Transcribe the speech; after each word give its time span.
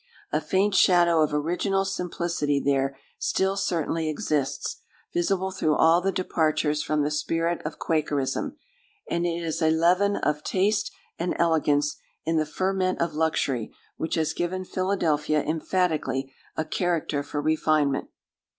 A 0.33 0.41
faint 0.41 0.73
shadow 0.73 1.21
of 1.21 1.31
original 1.31 1.85
simplicity 1.85 2.59
there 2.59 2.97
still 3.19 3.55
certainly 3.55 4.09
exists, 4.09 4.77
visible 5.13 5.51
through 5.51 5.75
all 5.75 6.01
the 6.01 6.11
departures 6.11 6.81
from 6.81 7.03
the 7.03 7.11
spirit 7.11 7.61
of 7.63 7.77
Quakerism; 7.77 8.57
and 9.11 9.27
it 9.27 9.43
is 9.43 9.61
a 9.61 9.69
leaven 9.69 10.15
of 10.15 10.43
taste 10.43 10.91
and 11.19 11.35
elegance 11.37 11.97
in 12.25 12.37
the 12.37 12.47
ferment 12.47 12.99
of 12.99 13.13
luxury 13.13 13.71
which 13.95 14.15
has 14.15 14.33
given 14.33 14.65
Philadelphia 14.65 15.43
emphatically 15.43 16.33
a 16.57 16.65
character 16.65 17.21
for 17.21 17.39
refinement. 17.39 18.07